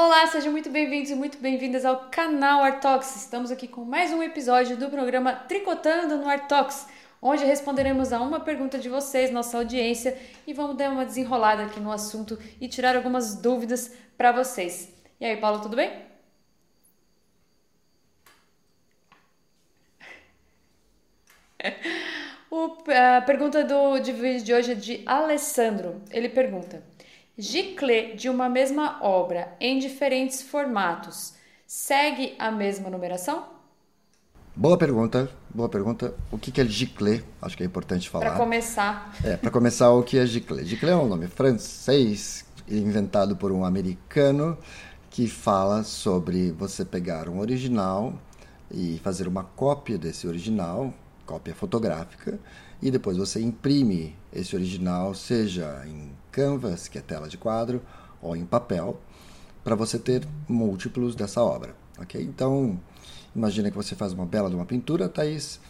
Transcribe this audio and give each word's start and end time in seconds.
Olá, 0.00 0.28
sejam 0.28 0.52
muito 0.52 0.70
bem-vindos 0.70 1.10
e 1.10 1.16
muito 1.16 1.38
bem-vindas 1.38 1.84
ao 1.84 2.08
canal 2.08 2.62
Artox. 2.62 3.16
Estamos 3.16 3.50
aqui 3.50 3.66
com 3.66 3.84
mais 3.84 4.12
um 4.12 4.22
episódio 4.22 4.76
do 4.76 4.88
programa 4.88 5.32
Tricotando 5.32 6.16
no 6.16 6.28
Artox, 6.28 6.86
onde 7.20 7.44
responderemos 7.44 8.12
a 8.12 8.20
uma 8.22 8.38
pergunta 8.38 8.78
de 8.78 8.88
vocês, 8.88 9.32
nossa 9.32 9.58
audiência, 9.58 10.16
e 10.46 10.52
vamos 10.52 10.76
dar 10.76 10.92
uma 10.92 11.04
desenrolada 11.04 11.64
aqui 11.64 11.80
no 11.80 11.90
assunto 11.90 12.38
e 12.60 12.68
tirar 12.68 12.94
algumas 12.94 13.34
dúvidas 13.34 13.92
para 14.16 14.30
vocês. 14.30 14.88
E 15.20 15.26
aí, 15.26 15.36
Paulo, 15.36 15.60
tudo 15.60 15.74
bem? 15.74 15.90
A 23.18 23.20
pergunta 23.22 23.64
do 23.64 23.98
de 23.98 24.12
vídeo 24.12 24.44
de 24.44 24.54
hoje 24.54 24.72
é 24.72 24.74
de 24.76 25.02
Alessandro. 25.04 26.00
Ele 26.12 26.28
pergunta: 26.28 26.84
Giclê 27.38 28.16
de 28.16 28.28
uma 28.28 28.48
mesma 28.48 28.98
obra 29.00 29.54
em 29.60 29.78
diferentes 29.78 30.42
formatos 30.42 31.34
segue 31.64 32.34
a 32.36 32.50
mesma 32.50 32.90
numeração? 32.90 33.44
Boa 34.56 34.76
pergunta, 34.76 35.30
boa 35.48 35.68
pergunta. 35.68 36.16
O 36.32 36.36
que 36.36 36.60
é 36.60 36.64
giclê? 36.64 37.22
Acho 37.40 37.56
que 37.56 37.62
é 37.62 37.66
importante 37.66 38.10
falar. 38.10 38.30
Para 38.30 38.36
começar. 38.36 39.14
É, 39.22 39.36
para 39.36 39.52
começar, 39.52 39.88
o 39.92 40.02
que 40.02 40.18
é 40.18 40.26
giclê? 40.26 40.64
Giclê 40.64 40.90
é 40.90 40.96
um 40.96 41.06
nome 41.06 41.28
francês 41.28 42.44
inventado 42.66 43.36
por 43.36 43.52
um 43.52 43.64
americano 43.64 44.58
que 45.08 45.28
fala 45.28 45.84
sobre 45.84 46.50
você 46.50 46.84
pegar 46.84 47.28
um 47.28 47.38
original 47.38 48.14
e 48.68 49.00
fazer 49.04 49.28
uma 49.28 49.44
cópia 49.44 49.96
desse 49.96 50.26
original, 50.26 50.92
cópia 51.24 51.54
fotográfica, 51.54 52.36
e 52.80 52.90
depois 52.90 53.16
você 53.16 53.40
imprime 53.40 54.16
esse 54.32 54.54
original, 54.54 55.14
seja 55.14 55.84
em 55.86 56.10
canvas, 56.30 56.88
que 56.88 56.98
é 56.98 57.00
tela 57.00 57.28
de 57.28 57.36
quadro, 57.36 57.82
ou 58.22 58.36
em 58.36 58.44
papel, 58.44 59.00
para 59.64 59.74
você 59.74 59.98
ter 59.98 60.26
múltiplos 60.48 61.14
dessa 61.14 61.42
obra, 61.42 61.74
ok? 61.98 62.22
Então, 62.22 62.78
imagina 63.34 63.70
que 63.70 63.76
você 63.76 63.94
faz 63.94 64.12
uma 64.12 64.26
bela 64.26 64.48
de 64.48 64.54
uma 64.54 64.64
pintura, 64.64 65.08
Thaís, 65.08 65.60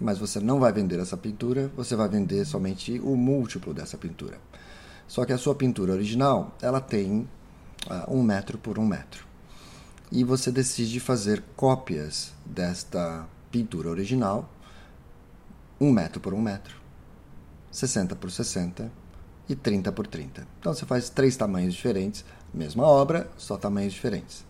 mas 0.00 0.18
você 0.18 0.40
não 0.40 0.58
vai 0.58 0.72
vender 0.72 0.98
essa 0.98 1.16
pintura, 1.16 1.70
você 1.76 1.94
vai 1.94 2.08
vender 2.08 2.44
somente 2.44 2.98
o 3.00 3.16
múltiplo 3.16 3.72
dessa 3.72 3.96
pintura. 3.96 4.38
Só 5.06 5.24
que 5.24 5.32
a 5.32 5.38
sua 5.38 5.54
pintura 5.54 5.92
original, 5.92 6.56
ela 6.62 6.80
tem 6.80 7.28
uh, 7.86 8.14
um 8.14 8.22
metro 8.22 8.58
por 8.58 8.78
um 8.78 8.86
metro. 8.86 9.26
E 10.10 10.24
você 10.24 10.50
decide 10.50 11.00
fazer 11.00 11.42
cópias 11.56 12.32
desta 12.44 13.26
pintura 13.50 13.90
original, 13.90 14.48
um 15.80 15.90
metro 15.90 16.20
por 16.20 16.32
um 16.32 16.40
metro, 16.40 16.76
60 17.70 18.16
por 18.16 18.30
60 18.30 18.90
e 19.48 19.54
30 19.54 19.92
por 19.92 20.06
30. 20.06 20.46
Então 20.60 20.72
você 20.72 20.86
faz 20.86 21.10
três 21.10 21.36
tamanhos 21.36 21.74
diferentes, 21.74 22.24
mesma 22.52 22.84
obra, 22.84 23.30
só 23.36 23.56
tamanhos 23.56 23.92
diferentes. 23.92 24.44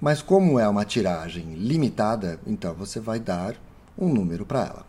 Mas 0.00 0.22
como 0.22 0.58
é 0.58 0.68
uma 0.68 0.84
tiragem 0.84 1.54
limitada, 1.54 2.40
então 2.46 2.74
você 2.74 2.98
vai 2.98 3.20
dar 3.20 3.54
um 3.96 4.08
número 4.12 4.46
para 4.46 4.60
ela. 4.60 4.86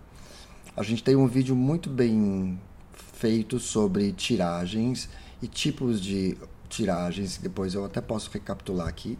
A 0.75 0.83
gente 0.83 1.03
tem 1.03 1.15
um 1.15 1.27
vídeo 1.27 1.55
muito 1.55 1.89
bem 1.89 2.59
feito 2.93 3.59
sobre 3.59 4.13
tiragens 4.13 5.09
e 5.41 5.47
tipos 5.47 6.01
de 6.01 6.37
tiragens, 6.69 7.37
depois 7.37 7.73
eu 7.73 7.83
até 7.83 7.99
posso 7.99 8.31
recapitular 8.31 8.87
aqui. 8.87 9.19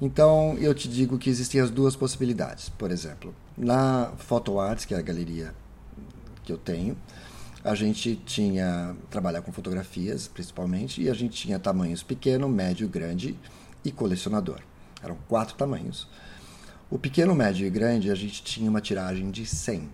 Então 0.00 0.56
eu 0.58 0.74
te 0.74 0.88
digo 0.88 1.18
que 1.18 1.28
existem 1.28 1.60
as 1.60 1.70
duas 1.70 1.96
possibilidades. 1.96 2.68
Por 2.68 2.90
exemplo, 2.90 3.34
na 3.56 4.12
Photo 4.18 4.60
Arts, 4.60 4.84
que 4.84 4.94
é 4.94 4.98
a 4.98 5.02
galeria 5.02 5.54
que 6.44 6.52
eu 6.52 6.58
tenho, 6.58 6.96
a 7.64 7.74
gente 7.74 8.14
tinha 8.16 8.96
trabalhar 9.10 9.42
com 9.42 9.50
fotografias 9.50 10.28
principalmente 10.28 11.02
e 11.02 11.10
a 11.10 11.14
gente 11.14 11.36
tinha 11.36 11.58
tamanhos 11.58 12.02
pequeno, 12.02 12.48
médio, 12.48 12.88
grande 12.88 13.36
e 13.84 13.90
colecionador. 13.90 14.60
Eram 15.02 15.16
quatro 15.28 15.56
tamanhos. 15.56 16.08
O 16.90 16.98
pequeno, 16.98 17.34
médio 17.34 17.66
e 17.66 17.70
grande 17.70 18.10
a 18.10 18.14
gente 18.14 18.42
tinha 18.42 18.70
uma 18.70 18.80
tiragem 18.80 19.30
de 19.30 19.44
100, 19.44 19.88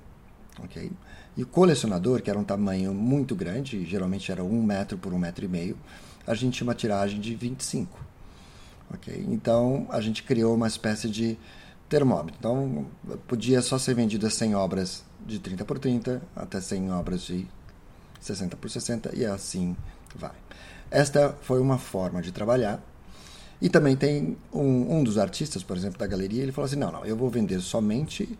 ok? 0.62 0.92
E 1.36 1.42
o 1.42 1.46
colecionador, 1.46 2.22
que 2.22 2.30
era 2.30 2.38
um 2.38 2.44
tamanho 2.44 2.94
muito 2.94 3.34
grande, 3.34 3.84
geralmente 3.84 4.30
era 4.30 4.44
um 4.44 4.62
metro 4.62 4.96
por 4.96 5.12
um 5.12 5.18
metro 5.18 5.44
e 5.44 5.48
meio, 5.48 5.76
a 6.26 6.34
gente 6.34 6.58
tinha 6.58 6.68
uma 6.68 6.74
tiragem 6.74 7.20
de 7.20 7.34
25, 7.34 7.98
ok? 8.92 9.26
Então 9.28 9.86
a 9.90 10.00
gente 10.00 10.22
criou 10.22 10.54
uma 10.54 10.66
espécie 10.66 11.08
de 11.08 11.38
termômetro. 11.88 12.36
Então 12.38 12.86
podia 13.26 13.60
só 13.62 13.78
ser 13.78 13.94
vendido 13.94 14.28
100 14.28 14.54
obras 14.54 15.04
de 15.26 15.38
30 15.38 15.64
por 15.64 15.78
30 15.78 16.22
até 16.34 16.60
100 16.60 16.92
obras 16.92 17.22
de 17.22 17.46
60 18.20 18.56
por 18.56 18.70
60 18.70 19.14
e 19.14 19.24
assim 19.24 19.76
vai. 20.14 20.32
Esta 20.90 21.36
foi 21.42 21.60
uma 21.60 21.78
forma 21.78 22.22
de 22.22 22.32
trabalhar. 22.32 22.82
E 23.60 23.68
também 23.68 23.96
tem 23.96 24.36
um, 24.52 24.98
um 24.98 25.04
dos 25.04 25.16
artistas, 25.16 25.62
por 25.62 25.76
exemplo, 25.76 25.98
da 25.98 26.06
galeria, 26.06 26.42
ele 26.42 26.52
falou 26.52 26.66
assim: 26.66 26.76
não, 26.76 26.90
não, 26.90 27.04
eu 27.04 27.16
vou 27.16 27.30
vender 27.30 27.60
somente 27.60 28.38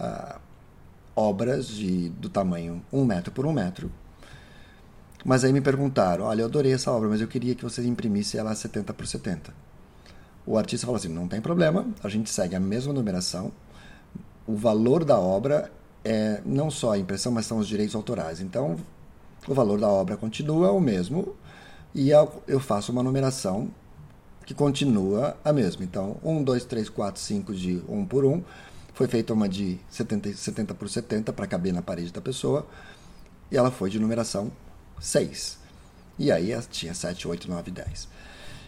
uh, 0.00 0.40
obras 1.14 1.68
de, 1.68 2.08
do 2.10 2.28
tamanho 2.28 2.82
1 2.92 3.04
metro 3.04 3.32
por 3.32 3.46
1 3.46 3.52
metro. 3.52 3.92
Mas 5.24 5.44
aí 5.44 5.52
me 5.52 5.60
perguntaram: 5.60 6.24
olha, 6.24 6.42
eu 6.42 6.46
adorei 6.46 6.72
essa 6.72 6.90
obra, 6.90 7.08
mas 7.08 7.20
eu 7.20 7.28
queria 7.28 7.54
que 7.54 7.62
você 7.62 7.86
imprimisse 7.86 8.36
ela 8.36 8.54
70 8.54 8.92
por 8.92 9.06
70. 9.06 9.54
O 10.46 10.58
artista 10.58 10.86
falou 10.86 10.96
assim: 10.96 11.08
não 11.08 11.26
tem 11.28 11.40
problema, 11.40 11.86
a 12.02 12.08
gente 12.08 12.30
segue 12.30 12.54
a 12.54 12.60
mesma 12.60 12.92
numeração. 12.92 13.52
O 14.46 14.54
valor 14.54 15.04
da 15.04 15.18
obra 15.18 15.72
é 16.04 16.42
não 16.44 16.70
só 16.70 16.92
a 16.92 16.98
impressão, 16.98 17.32
mas 17.32 17.46
são 17.46 17.58
os 17.58 17.66
direitos 17.66 17.94
autorais. 17.94 18.40
Então, 18.40 18.76
o 19.48 19.54
valor 19.54 19.80
da 19.80 19.88
obra 19.88 20.16
continua 20.16 20.70
o 20.70 20.80
mesmo 20.80 21.34
e 21.94 22.10
eu 22.10 22.60
faço 22.60 22.92
uma 22.92 23.02
numeração 23.02 23.70
que 24.44 24.52
continua 24.52 25.36
a 25.42 25.52
mesma. 25.52 25.84
Então, 25.84 26.16
1, 26.22 26.42
2, 26.42 26.64
3, 26.64 26.88
4, 26.90 27.20
5 27.20 27.54
de 27.54 27.82
1 27.88 28.04
por 28.04 28.24
1. 28.24 28.42
Foi 28.92 29.08
feita 29.08 29.32
uma 29.32 29.48
de 29.48 29.78
70, 29.88 30.34
70 30.34 30.74
por 30.74 30.88
70 30.88 31.32
para 31.32 31.46
caber 31.46 31.72
na 31.72 31.80
parede 31.80 32.12
da 32.12 32.20
pessoa. 32.20 32.66
E 33.50 33.56
ela 33.56 33.70
foi 33.70 33.88
de 33.88 33.98
numeração 33.98 34.52
6. 35.00 35.58
E 36.18 36.30
aí 36.30 36.54
tinha 36.70 36.92
7, 36.92 37.26
8, 37.26 37.48
9, 37.48 37.70
10. 37.70 38.08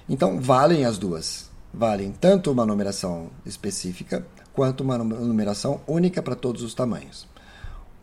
Então, 0.08 0.40
valem 0.40 0.84
as 0.84 0.96
duas. 0.96 1.50
Valem 1.72 2.12
tanto 2.12 2.50
uma 2.50 2.64
numeração 2.64 3.30
específica 3.44 4.26
quanto 4.52 4.82
uma 4.82 4.96
numeração 4.96 5.80
única 5.86 6.22
para 6.22 6.34
todos 6.34 6.62
os 6.62 6.74
tamanhos. 6.74 7.28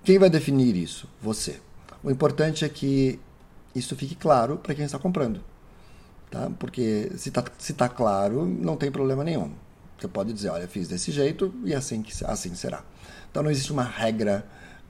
Quem 0.03 0.19
vai 0.19 0.29
definir 0.29 0.75
isso? 0.75 1.07
Você. 1.21 1.59
O 2.03 2.11
importante 2.11 2.65
é 2.65 2.69
que 2.69 3.19
isso 3.73 3.95
fique 3.95 4.15
claro 4.15 4.57
para 4.57 4.75
quem 4.75 4.85
está 4.85 4.99
comprando. 4.99 5.41
Tá? 6.29 6.51
Porque 6.59 7.11
se 7.15 7.29
está 7.29 7.43
se 7.57 7.73
tá 7.73 7.89
claro, 7.89 8.45
não 8.45 8.75
tem 8.75 8.91
problema 8.91 9.23
nenhum. 9.23 9.51
Você 9.97 10.07
pode 10.07 10.33
dizer, 10.33 10.49
olha, 10.49 10.67
fiz 10.67 10.87
desse 10.87 11.11
jeito 11.11 11.53
e 11.63 11.73
assim, 11.73 12.03
assim 12.25 12.53
será. 12.55 12.83
Então 13.31 13.41
não 13.41 13.49
existe 13.49 13.71
uma 13.71 13.83
regra 13.83 14.45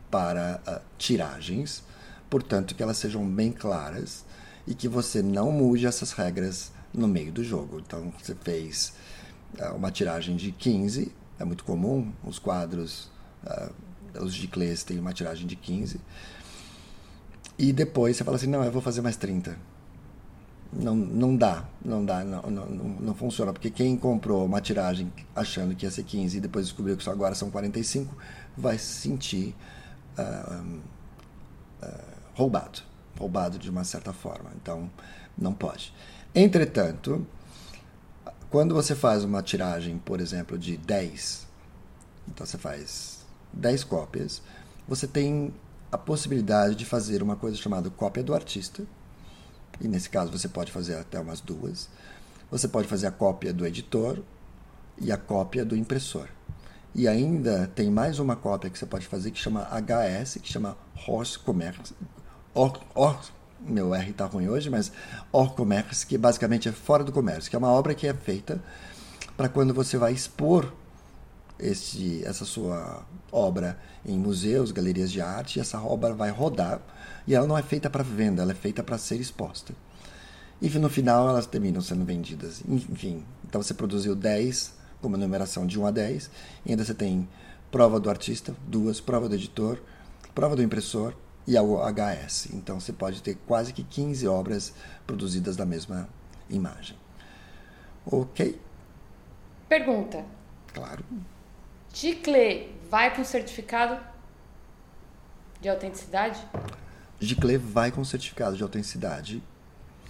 para 0.10 0.60
uh, 0.68 0.82
tiragens, 0.98 1.84
portanto 2.30 2.74
que 2.74 2.82
elas 2.82 2.98
sejam 2.98 3.26
bem 3.26 3.52
claras 3.52 4.26
e 4.66 4.74
que 4.74 4.88
você 4.88 5.22
não 5.22 5.52
mude 5.52 5.86
essas 5.86 6.12
regras 6.14 6.72
no 6.94 7.08
meio 7.08 7.32
do 7.32 7.44
jogo. 7.44 7.80
Então 7.80 8.14
você 8.22 8.36
fez 8.36 8.94
uh, 9.60 9.76
uma 9.76 9.92
tiragem 9.92 10.36
de 10.36 10.52
15, 10.52 11.12
é 11.40 11.46
muito 11.46 11.64
comum, 11.64 12.12
os 12.24 12.38
quadros, 12.40 13.10
uh, 13.46 13.74
os 14.24 14.34
giclês 14.34 14.84
têm 14.84 15.00
uma 15.00 15.14
tiragem 15.14 15.48
de 15.48 15.56
15. 15.56 16.00
E 17.58 17.72
depois 17.72 18.18
você 18.18 18.24
fala 18.24 18.38
assim, 18.38 18.48
não, 18.48 18.64
eu 18.64 18.72
vou 18.72 18.82
fazer 18.82 19.02
mais 19.02 19.16
30. 19.16 19.58
Não, 20.72 20.96
não 20.96 21.36
dá, 21.36 21.66
não 21.86 22.04
dá, 22.04 22.24
não, 22.24 22.42
não, 22.50 22.66
não 22.66 23.14
funciona, 23.14 23.54
porque 23.54 23.70
quem 23.70 23.96
comprou 23.96 24.44
uma 24.44 24.60
tiragem 24.60 25.12
achando 25.36 25.76
que 25.76 25.86
ia 25.86 25.92
ser 25.92 26.04
15 26.04 26.38
e 26.38 26.42
depois 26.42 26.66
descobriu 26.66 26.98
que 26.98 27.04
só 27.04 27.12
agora 27.12 27.36
são 27.36 27.52
45, 27.52 28.16
vai 28.58 28.78
se 28.80 29.02
sentir 29.02 29.56
uh, 30.18 30.80
uh, 31.84 31.88
roubado, 32.34 32.80
roubado 33.20 33.60
de 33.60 33.70
uma 33.70 33.84
certa 33.84 34.12
forma. 34.12 34.50
Então, 34.56 34.90
não 35.38 35.54
pode. 35.54 35.94
Entretanto, 36.36 37.28
quando 38.50 38.74
você 38.74 38.96
faz 38.96 39.24
uma 39.24 39.44
tiragem, 39.44 40.00
por 40.00 40.20
exemplo, 40.20 40.58
de 40.58 40.78
10, 40.78 41.48
então 42.28 42.44
você 42.46 42.58
faz 42.58 43.20
10 43.54 43.84
cópias, 43.84 44.42
você 44.88 45.06
tem 45.06 45.54
a 45.92 45.98
possibilidade 45.98 46.74
de 46.74 46.86
fazer 46.86 47.22
uma 47.22 47.36
coisa 47.36 47.56
chamada 47.56 47.90
cópia 47.92 48.24
do 48.24 48.34
artista, 48.34 48.84
e 49.80 49.88
nesse 49.88 50.10
caso 50.10 50.32
você 50.32 50.48
pode 50.48 50.72
fazer 50.72 50.96
até 50.96 51.20
umas 51.20 51.40
duas. 51.40 51.88
Você 52.50 52.68
pode 52.68 52.88
fazer 52.88 53.08
a 53.08 53.12
cópia 53.12 53.54
do 53.54 53.66
editor 53.66 54.20
e 55.00 55.12
a 55.12 55.18
cópia 55.18 55.64
do 55.64 55.76
impressor. 55.76 56.28
E 56.96 57.08
ainda 57.08 57.68
tem 57.76 57.92
mais 57.92 58.18
uma 58.18 58.36
cópia 58.36 58.70
que 58.70 58.78
você 58.78 58.86
pode 58.86 59.06
fazer 59.08 59.30
que 59.32 59.40
chama 59.40 59.68
HS, 59.70 60.40
que 60.42 60.52
chama 60.52 60.78
Horse 61.08 61.38
Commerce. 61.38 61.94
Or, 62.54 62.80
or, 62.94 63.20
meu 63.68 63.94
R 63.94 64.12
está 64.12 64.26
ruim 64.26 64.48
hoje, 64.48 64.70
mas 64.70 64.92
hors 65.32 65.54
commerce, 65.54 66.06
que 66.06 66.18
basicamente 66.18 66.70
é 66.70 66.72
fora 66.72 67.04
do 67.04 67.12
comércio, 67.12 67.50
que 67.50 67.56
é 67.56 67.60
uma 67.60 67.72
obra 67.72 67.94
que 67.94 68.08
é 68.08 68.14
feita 68.14 68.62
para 69.36 69.50
quando 69.50 69.74
você 69.74 69.98
vai 69.98 70.14
expor 70.14 70.72
esse, 71.60 72.24
essa 72.26 72.46
sua 72.46 73.06
obra 73.32 73.80
em 74.06 74.18
museus, 74.18 74.72
galerias 74.72 75.12
de 75.12 75.22
arte, 75.22 75.60
essa 75.60 75.80
obra 75.82 76.14
vai 76.14 76.30
rodar, 76.30 76.82
e 77.26 77.34
ela 77.34 77.48
não 77.48 77.58
é 77.58 77.64
feita 77.64 77.90
para 77.90 78.04
venda, 78.04 78.42
ela 78.42 78.52
é 78.52 78.56
feita 78.56 78.84
para 78.84 78.98
ser 78.98 79.20
exposta. 79.20 79.74
E 80.62 80.70
no 80.70 80.90
final 80.90 81.28
elas 81.28 81.46
terminam 81.46 81.82
sendo 81.82 82.06
vendidas. 82.06 82.62
Enfim, 82.68 83.24
então 83.46 83.62
você 83.62 83.74
produziu 83.74 84.16
10, 84.16 84.74
com 85.02 85.08
uma 85.08 85.18
numeração 85.18 85.66
de 85.66 85.80
1 85.80 85.88
a 85.88 85.92
10, 85.92 86.30
e 86.66 86.72
ainda 86.72 86.86
você 86.86 86.94
tem 86.94 87.28
prova 87.72 88.00
do 88.00 88.10
artista, 88.10 88.56
duas, 88.68 89.02
prova 89.02 89.28
do 89.28 89.36
editor, 89.36 89.82
prova 90.34 90.56
do 90.56 90.64
impressor 90.64 91.14
e 91.48 91.58
a 91.58 91.62
HS. 91.62 92.50
Então 92.54 92.80
você 92.80 92.94
pode 92.94 93.22
ter 93.22 93.36
quase 93.48 93.74
que 93.74 93.84
15 93.84 94.28
obras 94.28 94.74
produzidas 95.06 95.56
da 95.56 95.66
mesma 95.66 96.08
imagem. 96.50 96.98
Ok? 98.06 98.60
Pergunta. 99.68 100.26
Claro. 100.74 101.04
Giclé 101.94 102.70
vai 102.90 103.16
com 103.16 103.24
certificado 103.24 104.00
de 105.62 105.70
autenticidade? 105.70 106.40
Giclé 107.20 107.58
vai 107.58 107.92
com 107.92 108.04
certificado 108.04 108.58
de 108.58 108.64
autenticidade. 108.64 109.42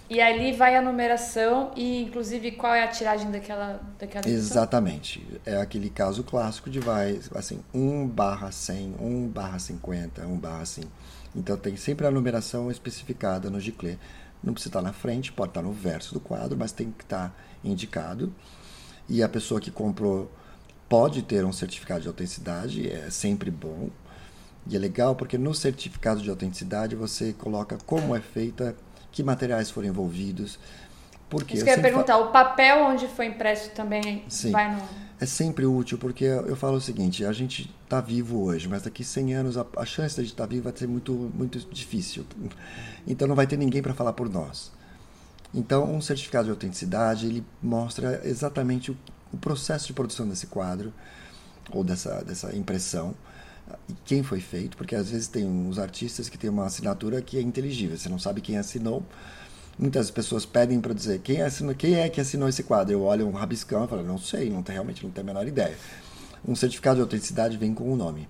E 0.08 0.20
ali 0.20 0.52
vai 0.52 0.76
a 0.76 0.82
numeração 0.82 1.72
e, 1.74 2.02
inclusive, 2.02 2.52
qual 2.52 2.74
é 2.74 2.84
a 2.84 2.88
tiragem 2.88 3.30
daquela, 3.30 3.80
daquela? 3.98 4.28
Exatamente. 4.28 5.26
É 5.46 5.56
aquele 5.56 5.88
caso 5.88 6.22
clássico 6.22 6.68
de 6.68 6.78
vai, 6.78 7.20
assim, 7.34 7.60
1 7.72 8.06
barra 8.08 8.52
100, 8.52 8.96
1 9.00 9.28
barra 9.28 9.58
50, 9.58 10.26
1 10.26 10.38
barra 10.38 10.64
100. 10.66 10.84
Então, 11.34 11.56
tem 11.56 11.76
sempre 11.76 12.06
a 12.06 12.10
numeração 12.10 12.70
especificada 12.70 13.48
no 13.48 13.58
Giclé. 13.58 13.96
Não 14.42 14.52
precisa 14.52 14.68
estar 14.70 14.82
na 14.82 14.92
frente, 14.92 15.32
pode 15.32 15.50
estar 15.50 15.62
no 15.62 15.72
verso 15.72 16.12
do 16.12 16.20
quadro, 16.20 16.56
mas 16.56 16.70
tem 16.70 16.90
que 16.90 17.02
estar 17.02 17.34
indicado. 17.64 18.32
E 19.08 19.22
a 19.22 19.28
pessoa 19.28 19.58
que 19.58 19.70
comprou 19.70 20.30
pode 20.86 21.22
ter 21.22 21.46
um 21.46 21.52
certificado 21.52 22.02
de 22.02 22.08
autenticidade, 22.08 22.88
é 22.90 23.08
sempre 23.08 23.50
bom. 23.50 23.88
E 24.66 24.76
é 24.76 24.78
legal 24.78 25.14
porque 25.14 25.36
no 25.38 25.54
certificado 25.54 26.22
de 26.22 26.28
autenticidade 26.28 26.94
você 26.94 27.32
coloca 27.32 27.78
como 27.86 28.14
é 28.14 28.20
feita, 28.20 28.76
que 29.14 29.22
materiais 29.22 29.70
foram 29.70 29.88
envolvidos. 29.88 30.58
Porque 31.30 31.54
Isso 31.54 31.64
que 31.64 31.70
eu 31.70 31.76
ia 31.76 31.82
perguntar, 31.82 32.18
o 32.18 32.30
papel 32.30 32.84
onde 32.84 33.06
foi 33.06 33.26
impresso 33.26 33.70
também 33.70 34.24
Sim. 34.28 34.50
vai 34.50 34.74
no. 34.74 34.82
É 35.20 35.26
sempre 35.26 35.64
útil, 35.64 35.96
porque 35.96 36.24
eu 36.24 36.56
falo 36.56 36.76
o 36.76 36.80
seguinte: 36.80 37.24
a 37.24 37.32
gente 37.32 37.72
está 37.84 38.00
vivo 38.00 38.42
hoje, 38.42 38.68
mas 38.68 38.82
daqui 38.82 39.04
100 39.04 39.34
anos 39.34 39.56
a, 39.56 39.64
a 39.76 39.86
chance 39.86 40.16
de 40.16 40.20
a 40.20 40.24
gente 40.24 40.32
estar 40.32 40.44
tá 40.44 40.50
vivo 40.50 40.64
vai 40.64 40.76
ser 40.76 40.88
muito, 40.88 41.12
muito 41.12 41.58
difícil. 41.72 42.26
Então 43.06 43.26
não 43.28 43.36
vai 43.36 43.46
ter 43.46 43.56
ninguém 43.56 43.80
para 43.80 43.94
falar 43.94 44.12
por 44.12 44.28
nós. 44.28 44.72
Então, 45.54 45.84
um 45.94 46.00
certificado 46.00 46.46
de 46.46 46.50
autenticidade 46.50 47.26
ele 47.26 47.44
mostra 47.62 48.20
exatamente 48.24 48.90
o, 48.90 48.96
o 49.32 49.36
processo 49.36 49.86
de 49.86 49.92
produção 49.92 50.28
desse 50.28 50.48
quadro 50.48 50.92
ou 51.70 51.84
dessa, 51.84 52.22
dessa 52.24 52.54
impressão 52.56 53.14
quem 54.04 54.22
foi 54.22 54.40
feito, 54.40 54.76
porque 54.76 54.94
às 54.94 55.10
vezes 55.10 55.28
tem 55.28 55.44
uns 55.46 55.78
artistas 55.78 56.28
que 56.28 56.38
têm 56.38 56.50
uma 56.50 56.66
assinatura 56.66 57.20
que 57.22 57.38
é 57.38 57.40
inteligível, 57.40 57.96
você 57.96 58.08
não 58.08 58.18
sabe 58.18 58.40
quem 58.40 58.56
assinou. 58.56 59.02
Muitas 59.78 60.10
pessoas 60.10 60.46
pedem 60.46 60.80
para 60.80 60.94
dizer 60.94 61.18
quem, 61.20 61.42
assinou, 61.42 61.74
quem 61.74 61.96
é 61.96 62.08
que 62.08 62.20
assinou 62.20 62.48
esse 62.48 62.62
quadro. 62.62 62.92
Eu 62.92 63.02
olho 63.02 63.26
um 63.26 63.32
rabiscão 63.32 63.84
e 63.84 63.88
falo, 63.88 64.04
não 64.04 64.18
sei, 64.18 64.48
não 64.48 64.62
tem, 64.62 64.74
realmente 64.74 65.02
não 65.02 65.10
tenho 65.10 65.26
a 65.26 65.32
menor 65.32 65.46
ideia. 65.48 65.76
Um 66.46 66.54
certificado 66.54 66.96
de 66.96 67.02
autenticidade 67.02 67.56
vem 67.56 67.74
com 67.74 67.84
o 67.84 67.92
um 67.92 67.96
nome. 67.96 68.28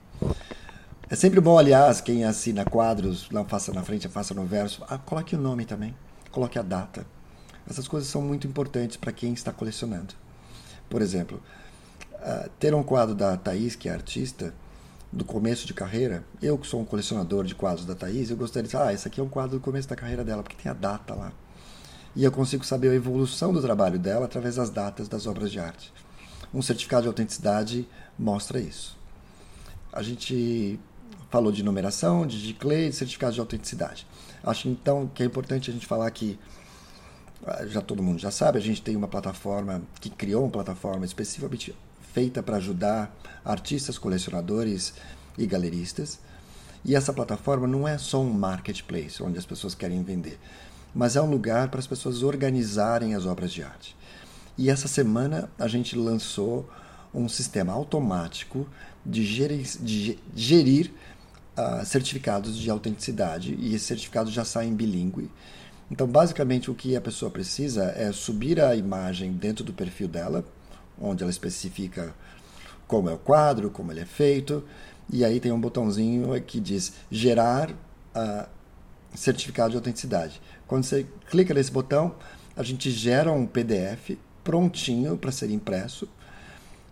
É 1.10 1.14
sempre 1.14 1.40
bom, 1.40 1.58
aliás, 1.58 2.00
quem 2.00 2.24
assina 2.24 2.64
quadros, 2.64 3.28
não 3.30 3.44
faça 3.44 3.72
na 3.72 3.82
frente, 3.82 4.08
faça 4.08 4.32
no 4.32 4.44
verso, 4.46 4.82
ah, 4.88 4.96
coloque 4.96 5.36
o 5.36 5.38
nome 5.38 5.66
também, 5.66 5.94
coloque 6.30 6.58
a 6.58 6.62
data. 6.62 7.06
Essas 7.68 7.86
coisas 7.86 8.08
são 8.08 8.22
muito 8.22 8.46
importantes 8.46 8.96
para 8.96 9.12
quem 9.12 9.32
está 9.34 9.52
colecionando. 9.52 10.14
Por 10.88 11.02
exemplo, 11.02 11.42
uh, 12.14 12.48
ter 12.58 12.74
um 12.74 12.82
quadro 12.82 13.14
da 13.14 13.36
Thaís, 13.36 13.76
que 13.76 13.88
é 13.88 13.92
artista, 13.92 14.54
do 15.14 15.24
começo 15.24 15.64
de 15.64 15.72
carreira, 15.72 16.24
eu 16.42 16.58
que 16.58 16.66
sou 16.66 16.80
um 16.80 16.84
colecionador 16.84 17.44
de 17.44 17.54
quadros 17.54 17.86
da 17.86 17.94
Thaís, 17.94 18.30
eu 18.30 18.36
gostaria 18.36 18.64
de 18.64 18.72
dizer, 18.72 18.82
ah, 18.82 18.92
esse 18.92 19.06
aqui 19.06 19.20
é 19.20 19.22
um 19.22 19.28
quadro 19.28 19.58
do 19.58 19.62
começo 19.62 19.88
da 19.88 19.94
carreira 19.94 20.24
dela, 20.24 20.42
porque 20.42 20.60
tem 20.60 20.70
a 20.70 20.74
data 20.74 21.14
lá. 21.14 21.32
E 22.16 22.24
eu 22.24 22.32
consigo 22.32 22.64
saber 22.64 22.90
a 22.90 22.94
evolução 22.94 23.52
do 23.52 23.62
trabalho 23.62 23.98
dela 23.98 24.24
através 24.24 24.56
das 24.56 24.70
datas 24.70 25.08
das 25.08 25.26
obras 25.26 25.52
de 25.52 25.60
arte. 25.60 25.92
Um 26.52 26.60
certificado 26.60 27.02
de 27.02 27.08
autenticidade 27.08 27.88
mostra 28.18 28.58
isso. 28.58 28.96
A 29.92 30.02
gente 30.02 30.80
falou 31.30 31.52
de 31.52 31.62
numeração, 31.62 32.26
de 32.26 32.38
Giclée, 32.38 32.90
de 32.90 32.96
certificado 32.96 33.34
de 33.34 33.40
autenticidade. 33.40 34.06
Acho 34.42 34.68
então 34.68 35.08
que 35.14 35.22
é 35.22 35.26
importante 35.26 35.70
a 35.70 35.72
gente 35.72 35.86
falar 35.86 36.10
que 36.10 36.38
ah, 37.46 37.66
já 37.66 37.80
todo 37.80 38.02
mundo 38.02 38.18
já 38.18 38.32
sabe, 38.32 38.58
a 38.58 38.60
gente 38.60 38.82
tem 38.82 38.96
uma 38.96 39.08
plataforma 39.08 39.82
que 40.00 40.10
criou 40.10 40.42
uma 40.42 40.50
plataforma 40.50 41.04
especificamente 41.04 41.74
feita 42.14 42.42
para 42.42 42.58
ajudar 42.58 43.14
artistas, 43.44 43.98
colecionadores 43.98 44.94
e 45.36 45.44
galeristas. 45.46 46.20
E 46.84 46.94
essa 46.94 47.12
plataforma 47.12 47.66
não 47.66 47.88
é 47.88 47.98
só 47.98 48.22
um 48.22 48.32
marketplace 48.32 49.22
onde 49.22 49.36
as 49.36 49.44
pessoas 49.44 49.74
querem 49.74 50.02
vender, 50.02 50.38
mas 50.94 51.16
é 51.16 51.20
um 51.20 51.28
lugar 51.28 51.68
para 51.68 51.80
as 51.80 51.86
pessoas 51.86 52.22
organizarem 52.22 53.14
as 53.14 53.26
obras 53.26 53.52
de 53.52 53.62
arte. 53.64 53.96
E 54.56 54.70
essa 54.70 54.86
semana 54.86 55.50
a 55.58 55.66
gente 55.66 55.96
lançou 55.96 56.70
um 57.12 57.28
sistema 57.28 57.72
automático 57.72 58.66
de 59.04 59.24
gerir, 59.24 59.66
de 59.80 60.18
gerir 60.36 60.92
uh, 61.58 61.84
certificados 61.84 62.56
de 62.56 62.70
autenticidade 62.70 63.56
e 63.58 63.74
esses 63.74 63.86
certificados 63.86 64.32
já 64.32 64.44
saem 64.44 64.74
bilíngue. 64.74 65.30
Então, 65.90 66.06
basicamente, 66.06 66.70
o 66.70 66.74
que 66.74 66.96
a 66.96 67.00
pessoa 67.00 67.30
precisa 67.30 67.84
é 67.96 68.10
subir 68.12 68.60
a 68.60 68.74
imagem 68.74 69.32
dentro 69.32 69.64
do 69.64 69.72
perfil 69.72 70.08
dela, 70.08 70.44
onde 71.00 71.22
ela 71.22 71.30
especifica 71.30 72.14
como 72.86 73.08
é 73.08 73.12
o 73.12 73.18
quadro, 73.18 73.70
como 73.70 73.92
ele 73.92 74.00
é 74.00 74.06
feito, 74.06 74.64
e 75.10 75.24
aí 75.24 75.40
tem 75.40 75.52
um 75.52 75.60
botãozinho 75.60 76.40
que 76.42 76.60
diz 76.60 76.94
gerar 77.10 77.70
uh, 77.70 78.48
certificado 79.14 79.70
de 79.70 79.76
autenticidade. 79.76 80.40
Quando 80.66 80.84
você 80.84 81.06
clica 81.28 81.52
nesse 81.54 81.70
botão, 81.70 82.14
a 82.56 82.62
gente 82.62 82.90
gera 82.90 83.32
um 83.32 83.46
PDF 83.46 84.16
prontinho 84.42 85.16
para 85.16 85.32
ser 85.32 85.50
impresso. 85.50 86.08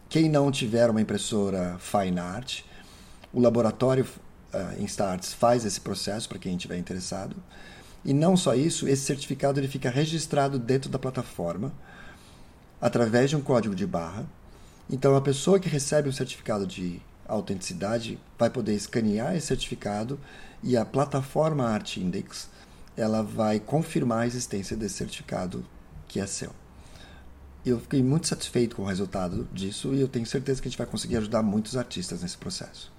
Quem 0.08 0.28
não 0.28 0.50
tiver 0.50 0.90
uma 0.90 1.00
impressora 1.00 1.76
Fine 1.78 2.18
Art, 2.18 2.62
o 3.32 3.40
laboratório 3.40 4.06
uh, 4.52 4.82
Instarts 4.82 5.32
faz 5.32 5.64
esse 5.64 5.80
processo 5.80 6.28
para 6.28 6.38
quem 6.38 6.54
estiver 6.56 6.76
interessado. 6.76 7.36
E 8.04 8.12
não 8.12 8.36
só 8.36 8.54
isso, 8.54 8.88
esse 8.88 9.04
certificado 9.04 9.60
ele 9.60 9.68
fica 9.68 9.88
registrado 9.88 10.58
dentro 10.58 10.90
da 10.90 10.98
plataforma 10.98 11.72
através 12.82 13.30
de 13.30 13.36
um 13.36 13.40
código 13.40 13.76
de 13.76 13.86
barra. 13.86 14.26
Então, 14.90 15.14
a 15.14 15.20
pessoa 15.20 15.60
que 15.60 15.68
recebe 15.68 16.08
o 16.08 16.12
certificado 16.12 16.66
de 16.66 17.00
autenticidade 17.26 18.18
vai 18.36 18.50
poder 18.50 18.74
escanear 18.74 19.36
esse 19.36 19.46
certificado 19.46 20.18
e 20.62 20.76
a 20.76 20.84
plataforma 20.84 21.64
Art 21.64 21.96
Index 21.96 22.50
ela 22.96 23.22
vai 23.22 23.58
confirmar 23.58 24.22
a 24.22 24.26
existência 24.26 24.76
desse 24.76 24.96
certificado 24.96 25.64
que 26.08 26.20
é 26.20 26.26
seu. 26.26 26.50
Eu 27.64 27.78
fiquei 27.78 28.02
muito 28.02 28.26
satisfeito 28.26 28.74
com 28.74 28.82
o 28.82 28.86
resultado 28.86 29.48
disso 29.52 29.94
e 29.94 30.00
eu 30.00 30.08
tenho 30.08 30.26
certeza 30.26 30.60
que 30.60 30.66
a 30.66 30.70
gente 30.70 30.78
vai 30.78 30.86
conseguir 30.86 31.16
ajudar 31.16 31.42
muitos 31.42 31.76
artistas 31.76 32.22
nesse 32.22 32.36
processo. 32.36 32.92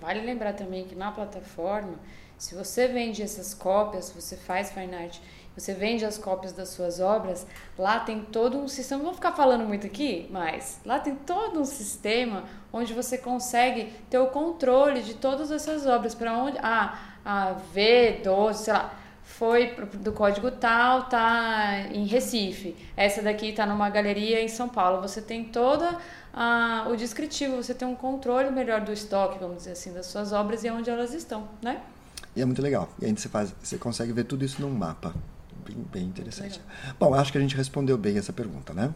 Vale 0.00 0.20
lembrar 0.20 0.52
também 0.52 0.84
que 0.84 0.94
na 0.94 1.10
plataforma, 1.10 1.94
se 2.38 2.54
você 2.54 2.88
vende 2.88 3.22
essas 3.22 3.54
cópias, 3.54 4.10
você 4.10 4.36
faz 4.36 4.70
fine 4.70 4.94
art 4.94 5.18
você 5.56 5.72
vende 5.72 6.04
as 6.04 6.18
cópias 6.18 6.52
das 6.52 6.68
suas 6.68 7.00
obras, 7.00 7.46
lá 7.78 7.98
tem 7.98 8.20
todo 8.20 8.58
um 8.58 8.68
sistema, 8.68 8.98
não 8.98 9.06
vou 9.06 9.14
ficar 9.14 9.32
falando 9.32 9.64
muito 9.64 9.86
aqui, 9.86 10.28
mas 10.30 10.78
lá 10.84 10.98
tem 10.98 11.14
todo 11.14 11.58
um 11.58 11.64
sistema 11.64 12.44
onde 12.70 12.92
você 12.92 13.16
consegue 13.16 13.90
ter 14.10 14.18
o 14.18 14.26
controle 14.26 15.00
de 15.00 15.14
todas 15.14 15.50
essas 15.50 15.86
obras, 15.86 16.14
para 16.14 16.36
onde, 16.36 16.58
ah, 16.62 16.98
a 17.24 17.56
V12, 17.74 18.52
sei 18.52 18.72
lá, 18.74 18.94
foi 19.22 19.74
do 19.94 20.12
código 20.12 20.50
tal, 20.50 21.04
tá 21.04 21.86
em 21.90 22.04
Recife. 22.04 22.76
Essa 22.96 23.22
daqui 23.22 23.52
tá 23.52 23.66
numa 23.66 23.90
galeria 23.90 24.40
em 24.40 24.48
São 24.48 24.68
Paulo. 24.68 25.02
Você 25.02 25.20
tem 25.20 25.42
toda 25.42 25.98
o 26.88 26.94
descritivo, 26.94 27.56
você 27.56 27.74
tem 27.74 27.88
um 27.88 27.96
controle 27.96 28.50
melhor 28.50 28.82
do 28.82 28.92
estoque, 28.92 29.38
vamos 29.40 29.56
dizer 29.56 29.72
assim, 29.72 29.92
das 29.92 30.06
suas 30.06 30.32
obras 30.32 30.62
e 30.62 30.70
onde 30.70 30.90
elas 30.90 31.12
estão, 31.12 31.48
né? 31.60 31.80
E 32.36 32.42
é 32.42 32.44
muito 32.44 32.60
legal. 32.60 32.88
E 33.00 33.06
aí 33.06 33.12
você 33.12 33.28
faz, 33.28 33.52
você 33.62 33.78
consegue 33.78 34.12
ver 34.12 34.24
tudo 34.24 34.44
isso 34.44 34.60
num 34.60 34.70
mapa 34.70 35.14
bem, 35.64 35.76
bem 35.90 36.04
interessante. 36.04 36.60
Bom, 37.00 37.14
acho 37.14 37.32
que 37.32 37.38
a 37.38 37.40
gente 37.40 37.56
respondeu 37.56 37.96
bem 37.96 38.18
essa 38.18 38.32
pergunta, 38.32 38.74
né? 38.74 38.94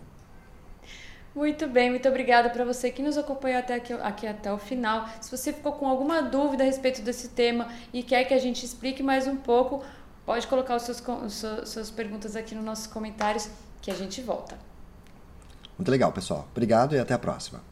Muito 1.35 1.67
bem, 1.69 1.91
muito 1.91 2.09
obrigada 2.09 2.51
para 2.51 2.65
você 2.65 2.91
que 2.91 3.03
nos 3.03 3.17
acompanhou 3.17 3.61
até 3.61 3.77
aqui, 3.77 3.93
aqui, 3.93 4.27
até 4.27 4.53
o 4.53 4.59
final. 4.59 5.09
Se 5.21 5.31
você 5.31 5.53
ficou 5.53 5.73
com 5.73 5.87
alguma 5.87 6.21
dúvida 6.21 6.65
a 6.65 6.67
respeito 6.67 7.03
desse 7.03 7.29
tema 7.29 7.69
e 7.93 8.03
quer 8.03 8.25
que 8.25 8.35
a 8.35 8.39
gente 8.39 8.67
explique 8.67 9.03
mais 9.03 9.27
um 9.27 9.37
pouco, 9.37 9.83
pode 10.27 10.47
colocar 10.47 10.77
os 10.77 10.83
seus, 10.83 11.01
os 11.01 11.69
suas 11.71 11.91
perguntas 11.91 12.35
aqui 12.37 12.55
nos 12.55 12.65
nossos 12.65 12.89
comentários 12.89 13.49
que 13.81 13.91
a 13.91 13.95
gente 13.95 14.21
volta. 14.21 14.59
Muito 15.79 15.91
legal, 15.91 16.13
pessoal. 16.13 16.47
Obrigado 16.51 16.95
e 16.95 16.99
até 16.99 17.15
a 17.15 17.19
próxima. 17.19 17.63